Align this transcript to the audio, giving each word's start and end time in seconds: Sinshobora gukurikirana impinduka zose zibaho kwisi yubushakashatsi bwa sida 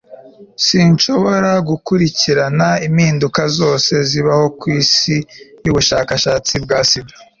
Sinshobora 0.65 1.51
gukurikirana 1.69 2.67
impinduka 2.87 3.41
zose 3.57 3.93
zibaho 4.09 4.45
kwisi 4.59 5.15
yubushakashatsi 5.65 6.53
bwa 6.65 6.79
sida 6.89 7.13